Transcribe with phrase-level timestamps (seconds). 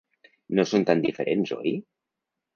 [0.59, 1.77] No són tan diferents, oi?